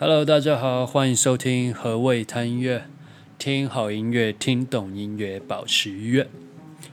[0.00, 2.84] Hello，大家好，欢迎收听何谓谈音乐，
[3.36, 6.28] 听好音乐，听懂音乐，保持愉悦。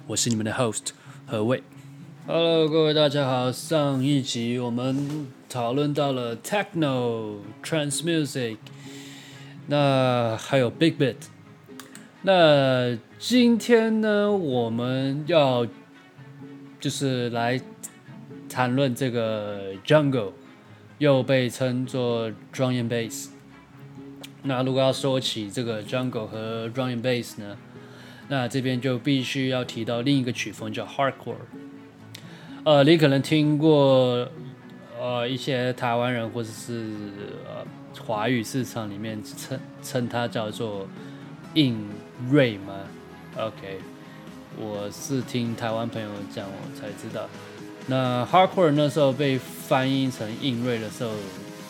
[0.07, 0.87] 我是你们的 host
[1.27, 1.61] 何谓。
[2.25, 3.51] Hello，各位大家好。
[3.51, 8.57] 上一集我们讨论到了 techno、trance music，
[9.67, 11.17] 那还有 big beat。
[12.23, 15.67] 那今天呢，我们要
[16.79, 17.61] 就是来
[18.49, 20.31] 谈论这个 jungle。
[20.97, 23.27] 又被称作 drum and bass。
[24.43, 27.57] 那如果要说起这个 jungle 和 drum and bass 呢，
[28.27, 31.35] 那这边就必须要提到另一个曲风叫 hardcore。
[32.63, 34.27] 呃，你可能听过
[34.99, 36.91] 呃一些台湾人或者是
[37.45, 37.65] 呃
[38.03, 40.87] 华语市场里面称称它叫做
[41.53, 41.87] 硬
[42.29, 42.73] 锐吗
[43.37, 43.79] ？OK，
[44.57, 47.27] 我是听台湾朋友讲我才知道。
[47.87, 51.11] 那 hardcore 那时候被翻译成硬锐的时候，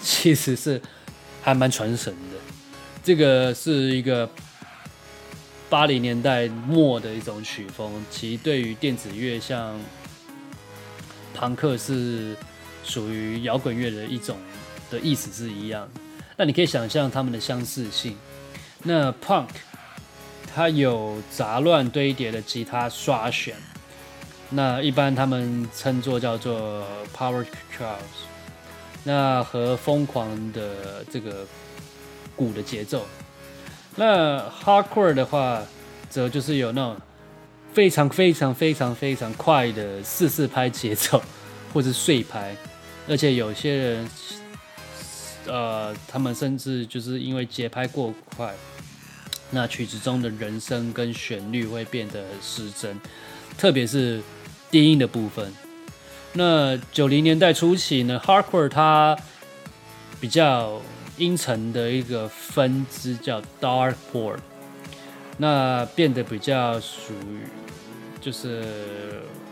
[0.02, 0.82] 其实是
[1.42, 2.38] 还蛮传神的。
[3.04, 4.30] 这个是一个
[5.70, 9.80] 八零年代末的一种曲风，其对于电子乐像
[11.34, 12.36] 朋克是
[12.84, 14.38] 属于摇滚乐的一种
[14.90, 15.88] 的意思是一样。
[16.38, 18.18] 那你可以想象他们的相似性。
[18.84, 19.50] 那 punk
[20.54, 23.56] 它有杂乱堆叠的吉他刷弦。
[24.50, 27.98] 那一般他们称作叫做 power chords，
[29.04, 31.46] 那和疯狂的这个
[32.36, 33.06] 鼓的节奏。
[33.96, 35.62] 那 hardcore 的话，
[36.10, 36.98] 则就是有那种
[37.74, 41.22] 非常非常非常非常快的四四拍节奏，
[41.74, 42.56] 或是碎拍，
[43.08, 44.10] 而且有些人，
[45.48, 48.54] 呃，他们甚至就是因为节拍过快，
[49.52, 53.00] 那曲子中的人声跟旋律会变得失真，
[53.58, 54.22] 特别是。
[54.72, 55.54] 低音的部分，
[56.34, 59.18] 那九零年代初期呢，Hardcore 它
[60.20, 60.82] 比较
[61.16, 64.38] 阴沉的一个分支叫 Darkcore，
[65.38, 67.48] 那变得比较属于
[68.20, 68.66] 就是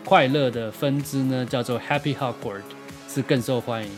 [0.03, 2.59] 快乐的分支呢，叫做 Happy Hardcore，
[3.07, 3.91] 是更受欢迎。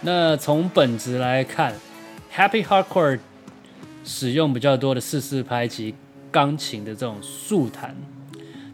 [0.00, 1.72] 那从本质来看
[2.34, 3.20] ，Happy Hardcore
[4.04, 5.94] 使用比较多的四四拍及
[6.32, 7.94] 钢琴的这种速弹。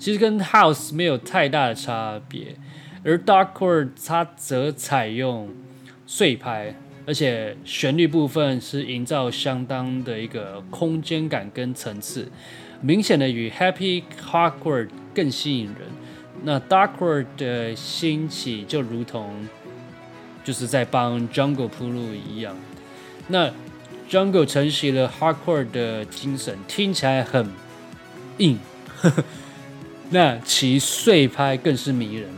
[0.03, 2.57] 其实跟 House 没有太大的差别，
[3.05, 5.49] 而 Darkcore 它则采用
[6.09, 6.75] 碎拍，
[7.07, 12.27] 而且旋律部分是营造相当的一个空间感跟层次，
[12.81, 15.77] 明显的与 Happy Hardcore 更吸引人。
[16.43, 19.47] 那 Darkcore 的兴起就如同
[20.43, 22.57] 就是在帮 Jungle 铺路一样，
[23.29, 23.53] 那
[24.11, 27.49] Jungle 承袭了 Hardcore 的精神，听起来很
[28.39, 28.59] 硬。
[30.13, 32.31] 那其碎拍更是迷人，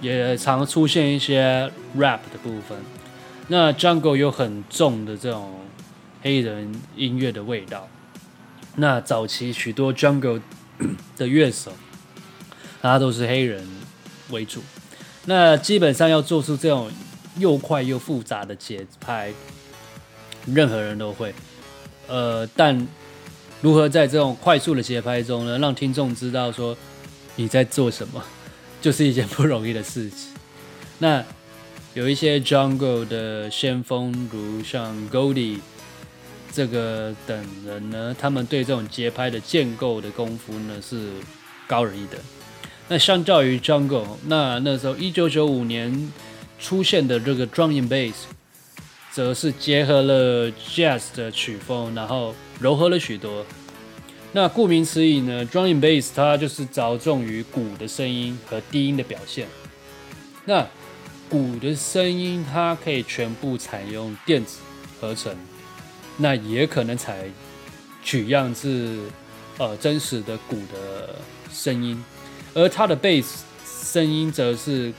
[0.00, 2.78] 也常出现一些 rap 的部分。
[3.48, 5.60] 那 jungle 有很重的这种
[6.22, 7.86] 黑人音乐的味道。
[8.76, 10.40] 那早期许多 jungle
[11.18, 11.70] 的乐手，
[12.80, 13.62] 他都是黑人
[14.30, 14.62] 为主。
[15.26, 16.90] 那基本上要做出这种
[17.36, 19.30] 又快又复杂的节拍，
[20.46, 21.34] 任何人都会。
[22.08, 22.88] 呃，但
[23.60, 26.74] 如何在这种快速的节拍中呢，让听众知道说，
[27.36, 28.22] 你在做什么，
[28.80, 30.28] 就是一件不容易的事情。
[30.98, 31.24] 那
[31.94, 35.58] 有一些 jungle 的先锋，如像 Goldie
[36.52, 41.10] 这个等人呢，他们对这种节拍的建构的功夫呢是
[41.66, 42.20] 高人一等。
[42.88, 46.12] 那相较于 jungle，那那时候一九九五年
[46.58, 48.12] 出现的这个 drum and bass，
[49.10, 53.44] 则是结合了 jazz 的曲风，然后柔和了许多。
[54.34, 59.46] 那顾名思义呢，drum and bass 它就是着重于鼓的声音和低音的表现。
[60.46, 60.66] 那
[61.28, 64.60] 鼓的声音它可以全部采用电子
[64.98, 65.36] 合成，
[66.16, 67.26] 那也可能采
[68.02, 69.10] 取样自
[69.58, 71.14] 呃真实的鼓的
[71.52, 72.02] 声音，
[72.54, 74.90] 而它的 bass 声音则是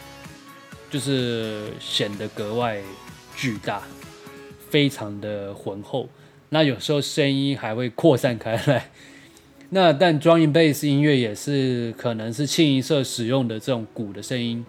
[0.91, 2.79] 就是显得格外
[3.35, 3.81] 巨大，
[4.69, 6.07] 非常的浑厚。
[6.49, 8.91] 那有时候声音还会扩散开来。
[9.75, 14.63] 那但 drum and bass 音乐也是可能是清一色使用的这种鼓的声音，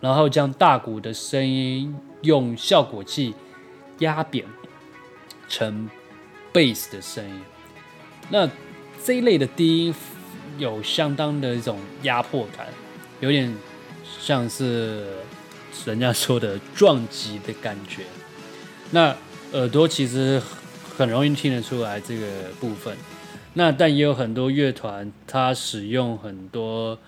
[0.00, 3.34] 然后将大鼓的声音用效果器
[3.98, 4.46] 压扁
[5.46, 5.90] 成
[6.54, 7.40] bass 的声音。
[8.30, 8.48] 那
[9.04, 9.94] 这一类的低音
[10.56, 12.66] 有相当的一种压迫感，
[13.20, 13.54] 有点
[14.18, 15.04] 像是
[15.84, 18.04] 人家说的撞击的感觉。
[18.90, 19.14] 那
[19.52, 20.40] 耳朵其实
[20.96, 22.26] 很容易听得出来这个
[22.58, 22.96] 部分。
[23.58, 26.98] 那但也有很多乐团，它使用很多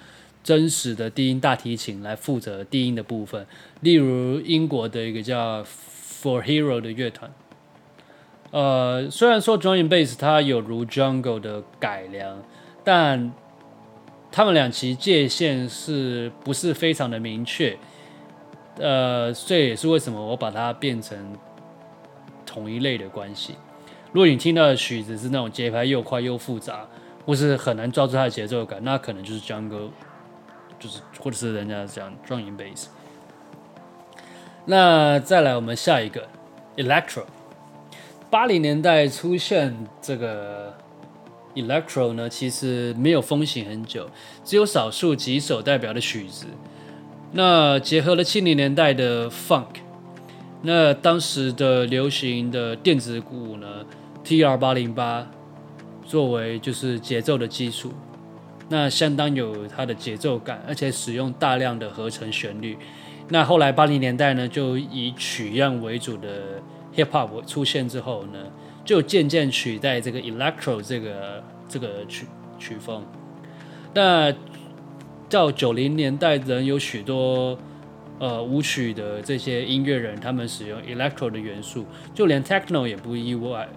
[0.42, 3.46] 真实的低音大提琴来负责低音的部分。
[3.80, 7.30] 例如英国的一个叫 For Hero 的乐团，
[8.50, 12.42] 呃，虽然说 drum and bass 它有如 jungle 的改良，
[12.82, 13.30] 但
[14.32, 17.76] 他们两其界限是不是非常的明确？
[18.78, 21.36] 呃，这也是为什么我把它变成
[22.46, 23.54] 同一类的关系。
[24.12, 26.86] 如果你听到的曲子是那种节拍又快又复杂，
[27.26, 29.90] 或是很难抓住它的节奏感，那可能就是 jungle，
[30.78, 32.86] 就是或者是人家讲 drum and bass。
[34.64, 36.26] 那再来我们下一个
[36.76, 37.24] electro。
[38.30, 40.74] 八零年代出现这个
[41.54, 44.08] electro 呢，其实没有风行很久，
[44.44, 46.46] 只有少数几首代表的曲子。
[47.32, 49.66] 那结合了七零年代的 funk，
[50.62, 53.84] 那当时的流行的电子鼓呢
[54.24, 55.30] ，TR 八零八
[56.04, 57.92] 作为就是节奏的基础，
[58.68, 62.76] 那相当有它的节奏感，而且使用大量的合成旋律。
[63.28, 66.62] 那后来八零年代呢，就以取样为主的。
[66.96, 68.38] Hip Hop 出现之后呢，
[68.84, 72.26] 就渐渐取代这个 Electro 这个这个曲
[72.58, 73.04] 曲风。
[73.94, 74.34] 那
[75.30, 77.56] 到九零年代，仍有许多
[78.18, 83.68] 呃舞曲的这些音乐人，他们使用 Electro 的元素，就连 Techno 也不意外。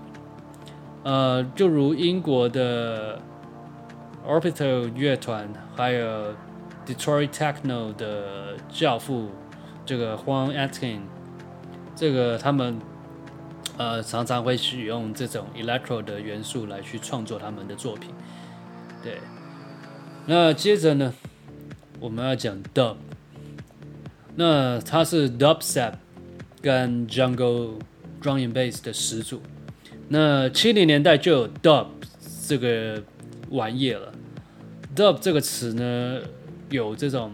[1.04, 3.20] 呃，就如英国的
[4.28, 6.36] Orbital 乐团，还有
[6.86, 9.30] Detroit Techno 的教父
[9.86, 11.00] 这个 Juan Aitken，
[11.96, 12.80] 这个他们。
[13.78, 18.14] 呃，常常会使用这种 electro 的元素来去创作他们的作品。
[19.02, 19.18] 对，
[20.28, 21.14] 那接着呢，
[22.00, 22.98] 我们要讲到。
[24.44, 25.94] 那它是 dubstep
[26.64, 27.74] 跟 jungle
[28.20, 29.40] drum and bass 的始祖。
[30.10, 31.86] 那七零年代就有 dub
[32.48, 33.04] 这个
[33.52, 34.12] 玩意了。
[34.96, 36.22] dub 这个词呢，
[36.72, 37.32] 有这种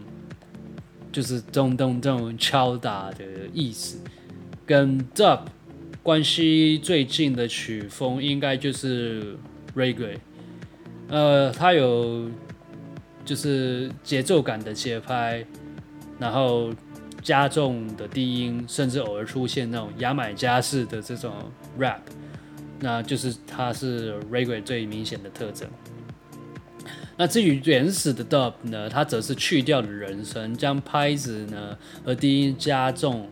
[1.09, 4.01] 就是咚咚咚敲打的意思，
[4.65, 5.39] 跟 dub。
[6.03, 9.37] 关系最近的曲风应该就是
[9.75, 10.17] Reggae，
[11.07, 12.29] 呃，它有
[13.23, 15.45] 就是节奏感的节拍，
[16.17, 16.71] 然后
[17.27, 21.33] 加重的低音，甚至偶尔出现那种牙买加式的这种
[21.77, 21.99] rap，
[22.79, 25.67] 那就是它是 Reggae 最明显的特征。
[27.17, 33.29] 那至于原始的 Dub 呢，它则是去掉了人声，将拍子呢和低音加重，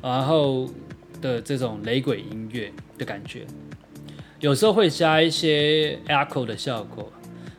[0.00, 0.70] 然后。
[1.20, 3.44] 的这种雷鬼音乐的感觉，
[4.38, 7.10] 有时候会加一些 echo 的效果。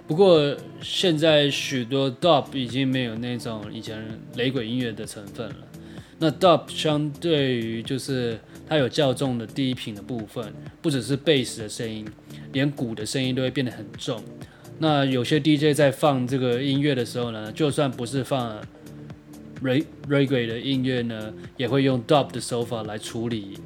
[0.10, 5.56] 不过现在许多 dub 已经没有那种以前雷鬼音乐的成分了。
[6.18, 10.52] 那 dub 相对于就是它有较重的低频的部分，
[10.82, 12.06] 不只是贝斯的声音，
[12.52, 14.20] 连鼓的声音都会变得很重。
[14.80, 18.60] 那有些 DJ 在放这个音乐的时候呢，就算不是放。
[19.62, 23.60] Reggae 的音乐呢，也会用 Dub 的手法来处理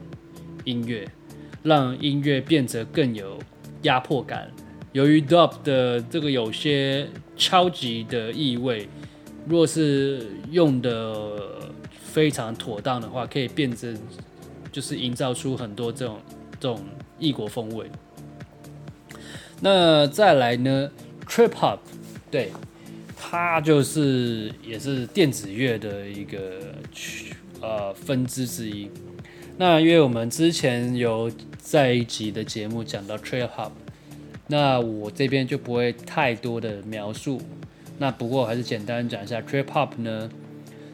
[0.64, 1.08] 音乐，
[1.62, 3.38] 让音乐变得更有
[3.84, 4.52] 压迫感。
[4.94, 8.88] 由于 Dub 的这个有些敲击的意味，
[9.46, 11.70] 若是用的
[12.02, 13.98] 非常妥当的话，可以变成
[14.72, 16.20] 就是营造出很多这种
[16.60, 16.80] 这种
[17.20, 17.88] 异国风味。
[19.60, 20.90] 那再来呢
[21.28, 21.80] ，Trip Hop，
[22.32, 22.52] 对。
[23.36, 26.76] 它就是也是电子乐的一个
[27.62, 28.92] 呃分支之一。
[29.58, 33.72] 那因为我们之前有在一集的节目讲到 Trip Hop，
[34.54, 37.42] 那我这边就不会太多的描述。
[37.98, 40.30] 那不过还是简单讲一下 Trip Hop 呢，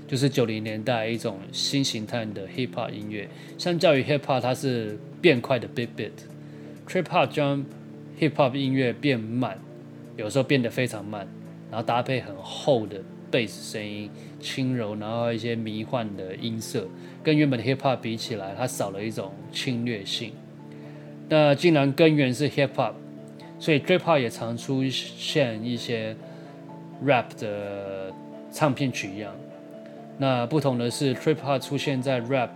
[0.08, 3.28] 就是九零年代一种新形态的 Hip Hop 音乐。
[3.58, 7.66] 相较于 Hip Hop，它是变快的 Big Beat，Trip Hop 将
[8.22, 9.60] Hip Hop 音乐变慢，
[10.16, 11.28] 有时候变得非常慢。
[11.70, 16.88] 然后搭配很厚的贝斯声音，轻柔，然后一些迷幻的音色，
[17.22, 20.32] 跟原本的 hip hop 比起来，它少了一种侵略性。
[21.28, 22.94] 那既然根源是 hip hop，
[23.60, 26.16] 所以 trip hop 也常出现一些
[27.06, 28.12] rap 的
[28.51, 29.32] 唱片取样。
[30.18, 32.50] 那不同的是，trip hop 出现在 rap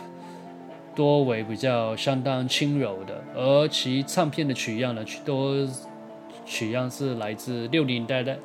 [0.95, 5.67] 多为比较相当轻柔的，而其唱片的取样呢，多
[6.45, 8.39] 取样是来自六零年代的。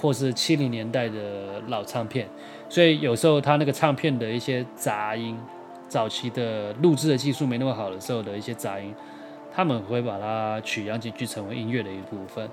[0.00, 2.28] 或是七零年代的老唱片，
[2.68, 5.36] 所以有时候他那个唱片的一些杂音，
[5.88, 8.94] 早期的录制的技术没那么好的时候的一些杂音，
[9.58, 12.48] 他们会把它取样进去成为音乐的一部分。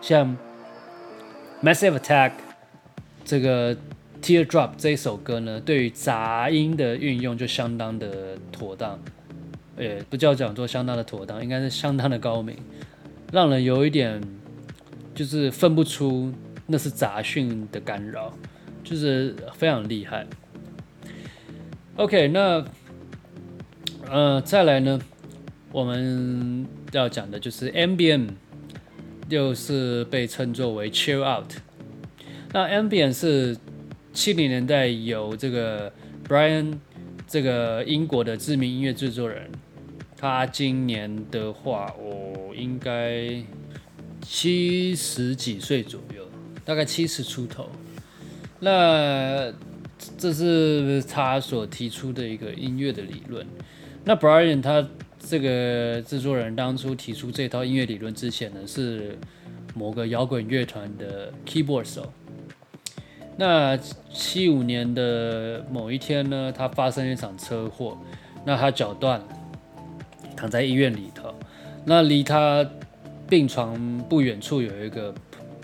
[0.00, 0.36] 像
[1.60, 2.30] Massive Attack
[3.24, 3.76] 这个
[4.22, 8.96] Teardrop 这一首歌呢，对于杂音的运用就相当的妥当，
[9.78, 12.56] 诶，不叫讲做相当的妥当，应该是相当的高明，
[13.32, 14.22] 让人有一点
[15.12, 16.32] 就是分不出。
[16.66, 18.32] 那是杂讯的干扰，
[18.84, 20.24] 就是非常厉害。
[21.96, 22.64] OK，那
[24.08, 24.98] 呃，再来呢
[25.74, 28.28] 我们要讲的就是 MBM，
[29.28, 31.52] 又是被称作为 chill out。
[32.52, 33.56] 那 MBM 是
[34.12, 35.92] 七零年代由这个
[36.28, 36.78] Brian
[37.26, 39.50] 这个英国的知名音乐制作人，
[40.16, 43.42] 他今年的话，我、应该
[44.22, 46.24] 七十几岁左右，
[46.64, 47.68] 大概七十出头。
[48.60, 49.52] 那
[50.16, 53.44] 这是他所提出的一个音乐的理论。
[54.04, 54.86] 那 Brian 他
[55.26, 59.18] 这个制作人当初提出这套音乐理论之前呢，是
[59.74, 62.12] 某个摇滚乐团的 keyboard 手。
[63.36, 63.76] 那
[64.12, 67.98] 七五年的某一天呢，他发生一场车祸，
[68.44, 69.26] 那他脚断了，
[70.36, 71.34] 躺在医院里头。
[71.84, 72.64] 那离他
[73.28, 75.12] 病床不远处有一个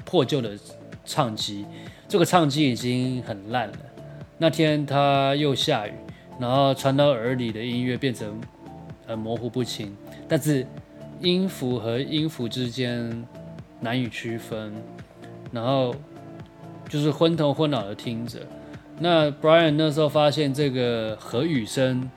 [0.05, 0.59] 破旧的
[1.05, 1.65] 唱机，
[2.09, 3.77] 这个唱机已经很烂了。
[4.39, 5.93] 那天他又下雨，
[6.41, 8.41] 然后传到耳里的音乐变成
[9.11, 9.97] 很模糊不清，
[10.29, 10.65] 但是
[11.21, 13.27] 音符和音符之间
[13.81, 14.73] 难以区分，
[15.51, 15.93] 然后
[16.89, 18.39] 就是昏头昏脑的听着。
[19.01, 22.09] 那 Brian 那时候发现这个和雨声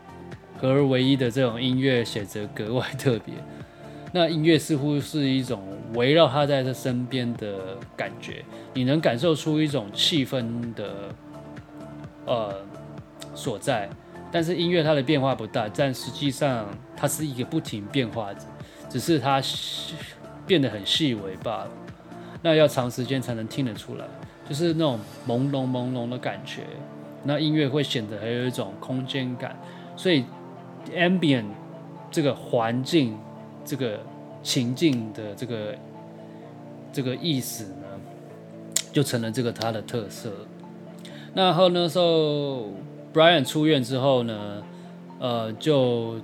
[0.61, 3.33] 合而为一的这种音乐显得格外特别，
[4.11, 5.63] 那音乐似乎是一种
[5.95, 10.93] 围绕他在他身边的感觉，你能感受出一种气氛的。
[12.25, 12.55] 呃，
[13.35, 13.89] 所在，
[14.33, 18.39] 但是音乐它的变化不大，但实际上它是一个不停变化的，
[18.89, 19.39] 只是它
[20.47, 21.71] 变得很细微罢了。
[22.41, 24.05] 那要长时间才能听得出来，
[24.49, 26.63] 就是那种朦胧朦胧的感觉。
[27.23, 29.55] 那音乐会显得很有一种空间感，
[29.95, 30.25] 所以
[30.95, 31.45] ambient
[32.09, 33.15] 这个环境、
[33.63, 33.99] 这个
[34.41, 35.75] 情境的这个
[36.91, 37.87] 这个意思呢，
[38.91, 40.31] 就成了这个它的特色。
[41.35, 42.71] 那后那时候
[43.13, 44.63] ，Brian 出院之后呢，
[45.19, 46.19] 呃，就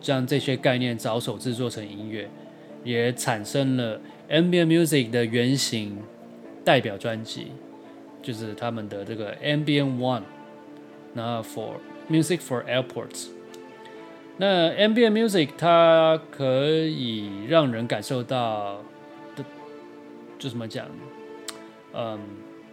[0.00, 2.28] 将这些概念着手制作成音乐，
[2.84, 5.98] 也产生了 Ambient Music 的原型
[6.64, 7.52] 代表专辑，
[8.22, 10.22] 就是他们的这个 Ambient One，
[11.14, 11.74] 那 For
[12.10, 13.28] Music for Airports。
[14.36, 18.82] 那 Ambient Music 它可以让人感受到
[19.34, 19.44] 的，
[20.38, 20.86] 就怎么讲，
[21.94, 22.18] 嗯。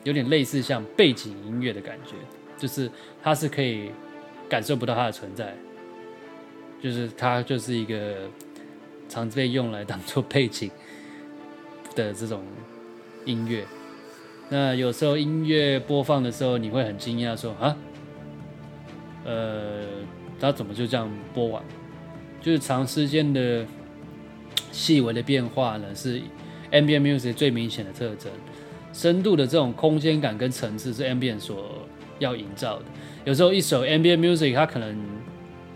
[0.03, 2.13] 有点类似像背景音乐的感觉，
[2.57, 2.89] 就是
[3.21, 3.91] 它是可以
[4.49, 5.55] 感受不到它的存在，
[6.81, 8.29] 就是它就是一个
[9.09, 10.69] 常被用来当做背景
[11.95, 12.43] 的这种
[13.25, 13.65] 音乐。
[14.49, 17.75] 那有时候音乐播放的时候，你会很惊讶说啊，
[19.23, 19.83] 呃，
[20.39, 21.63] 它怎么就这样播完？
[22.41, 23.65] 就是长时间的
[24.71, 26.21] 细微的变化呢，是
[26.71, 28.31] MBM music 最明显的特征。
[28.93, 31.84] 深度的这种空间感跟层次是 MBM 所
[32.19, 32.85] 要营造的。
[33.23, 34.97] 有时候一首 ambient music 它可能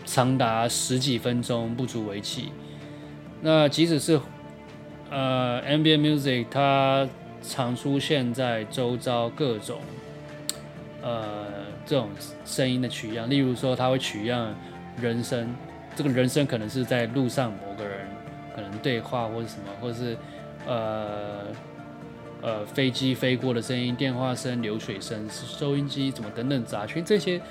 [0.05, 2.51] 长达十几分钟不足为奇。
[3.41, 4.19] 那即使是
[5.10, 7.08] 呃 ambient music 它
[7.41, 9.79] 常出现在周遭各种
[11.01, 11.46] 呃
[11.86, 12.10] 这种
[12.46, 14.53] 声音的取样，例如说它会取样
[15.01, 15.55] 人声，
[15.96, 18.08] 这个人声可能是在路上某个人
[18.55, 20.17] 可能对话或者什么，或者是
[20.67, 21.46] 呃。
[22.41, 27.41] 呃，飞机飞过的声音、电话声、流水声、收音机怎么等等杂讯，这些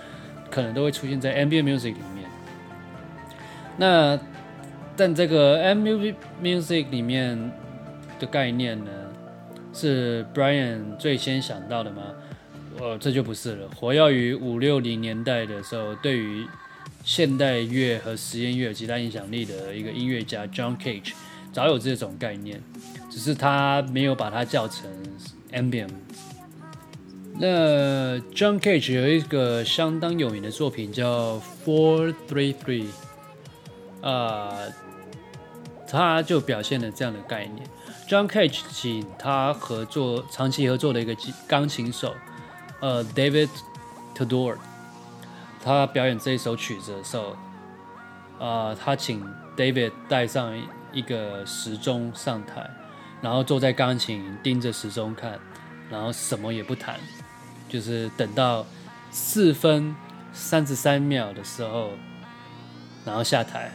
[0.50, 2.28] 可能都会出现在 ambient music 里面。
[3.76, 4.18] 那
[4.96, 7.52] 但这个 ambient music 里面
[8.18, 8.90] 的概念呢，
[9.72, 12.02] 是 Brian 最先想到的吗？
[12.80, 13.68] 呃，这就不是了。
[13.76, 16.46] 活跃于五六零年代的时候，对于
[17.04, 21.12] 现代乐和实验乐有极大影响力的一个音乐家 John Cage。
[21.52, 22.62] 早有这种概念，
[23.10, 24.88] 只是他没有把它叫成
[25.52, 25.90] ambient。
[27.40, 32.86] 那 John Cage 有一个相当有名的作品叫 Four Three Three，
[34.02, 34.58] 啊，
[35.86, 37.66] 他就表现了这样的概念。
[38.08, 42.14] John Cage 请他合作，长期合作的一个钢琴手，
[42.80, 43.48] 呃，David
[44.16, 44.56] Tudor，
[45.62, 47.36] 他表演这一首曲子的时候，
[48.44, 49.24] 啊，他请
[49.56, 50.52] David 带上。
[50.92, 52.68] 一个时钟上台，
[53.20, 55.38] 然后坐在钢琴盯着时钟看，
[55.90, 56.98] 然后什么也不弹，
[57.68, 58.66] 就是等到
[59.10, 59.94] 四分
[60.32, 61.90] 三十三秒的时候，
[63.04, 63.70] 然后下台，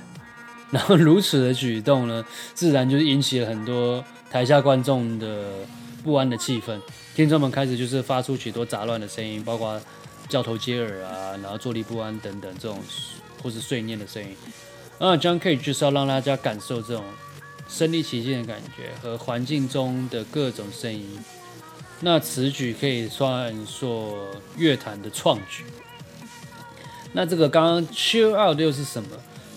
[0.71, 5.51] 然后如此的举动呢，自然就是引起了很多台下观众的
[6.03, 6.79] 不安的气氛，
[7.15, 9.79] 听众们开始就是发出许多杂乱的声音，包括
[10.27, 12.79] 交头接耳啊，然后坐立不安等等这种
[13.41, 14.35] 或是碎念的声音。
[15.05, 17.03] 那，John Cage 就是要让大家感受这种
[17.67, 21.19] 身临其境的感觉和环境中的各种声音。
[21.99, 25.65] 那此举可以算作乐坛的创举。
[27.11, 29.09] 那这个刚刚 Chill Out 又是什么？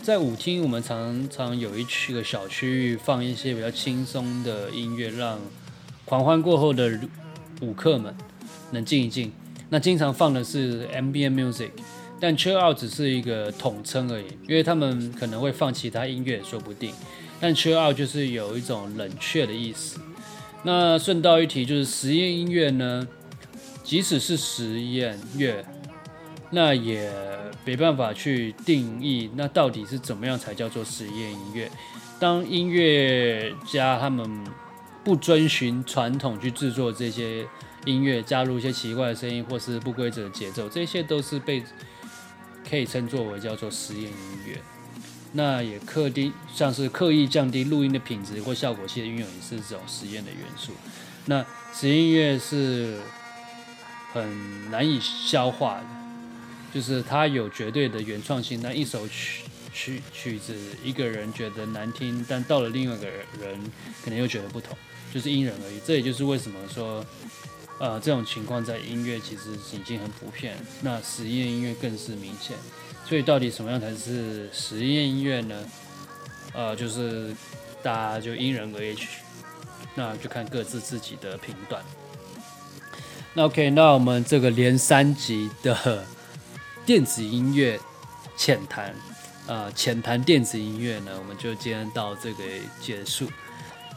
[0.03, 5.39] 在舞厅，我们常常有一区个小区域放一些比较轻松的音乐，让
[6.05, 6.99] 狂欢过后的
[7.61, 8.13] 舞客们
[8.73, 9.31] 能静一静。
[9.69, 11.71] 那经常放的是 MBA music，
[12.21, 16.93] 但车奥只是一个统称而已，因为他们可能会放其他音乐说不定。
[17.41, 20.01] 但车奥就是有一种冷却的意思。
[20.63, 23.07] 那顺道一提，就是实验音乐呢，
[23.85, 25.65] 即使是实验乐，
[26.51, 27.13] 那也
[27.65, 31.71] 没办法去定义，那到底是怎么样才叫做实验音乐？
[32.19, 34.45] 当音乐家他们
[35.05, 37.47] 不遵循传统去制作这些
[37.85, 41.63] 音乐，加入一些奇怪的声音或是不规则的节奏，这些都是被
[42.69, 44.61] 可以称作为叫做实验音乐。
[45.33, 50.73] 那也刻低像是刻意降低录音的品质或效果器的运用，也是这种实验的元素。
[51.27, 51.45] 那
[51.75, 53.01] 实验音乐是
[54.13, 55.87] 很难以消化的。
[56.75, 60.55] 就是它有绝对的原创性，那一首曲曲曲子，
[60.85, 63.59] 一个人觉得难听，但到了另外一个人
[64.05, 64.77] 可能又觉得不同，
[65.15, 65.81] 就是因人而异。
[65.87, 67.03] 这也就是为什么说，
[67.79, 72.57] 呃，这种情况在音乐其实已经很普遍，那实验音乐更是明显。
[73.05, 75.65] 所以到底什么样才是实验音乐呢？
[76.53, 77.35] 呃，就是
[77.83, 78.97] 大家就因人而异，
[79.95, 81.83] 那就看各自自己的评断。
[83.35, 86.05] 那 OK，那我们这个连三集的。
[86.87, 87.81] 电子音乐
[88.37, 88.95] 浅谈，
[89.49, 92.45] 呃，浅谈电子音乐呢，我们就今天到这个
[92.81, 93.29] 结束。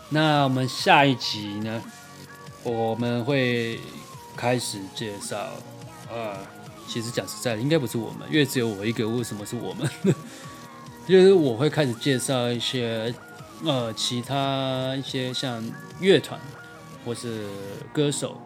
[0.10, 1.84] 那我们下一集呢，
[2.64, 3.80] 我们会
[4.36, 5.48] 开始介绍，
[6.12, 6.38] 呃，
[6.88, 9.08] 其实讲实在的，应该不是我们，因为只有我一个。
[9.08, 9.90] 为什么是我们？
[11.08, 13.14] 就是我会开始介绍一些，
[13.66, 15.64] 呃，其他一些像
[16.00, 16.40] 乐团
[17.06, 17.48] 或是
[17.94, 18.38] 歌手。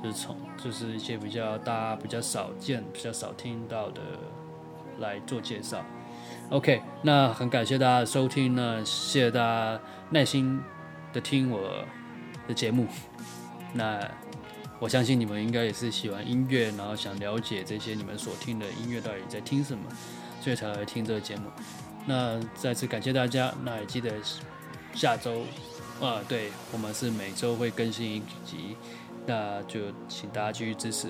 [0.00, 4.00] 就是从就是一些比较大家比较少见、比较少听到的
[5.00, 5.84] 来做介绍。
[6.50, 10.62] OK，那很感谢大家的收听呢，谢谢大家耐心
[11.12, 11.84] 的听我
[12.46, 12.86] 的节目。
[13.72, 14.00] 那
[14.78, 19.84] 我相信你们应该也是喜欢音乐，然后想了解这些你们所听的音乐到底在听什么，
[20.40, 21.50] 所以才来听这个节目。
[22.06, 24.12] 那再次感谢大家，那也记得
[24.94, 25.42] 下周
[26.00, 28.76] 啊，对，我们是每周会更新一集。
[29.26, 31.08] 那就请大家继续支持，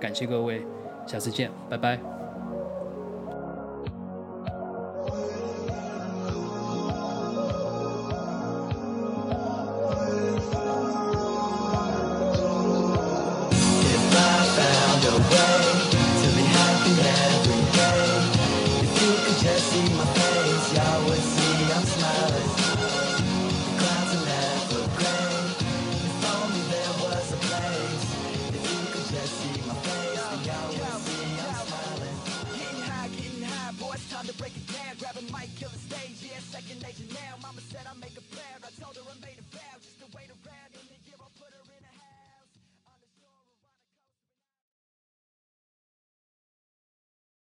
[0.00, 0.66] 感谢各位，
[1.06, 2.19] 下次见，拜拜。
[15.12, 15.89] away.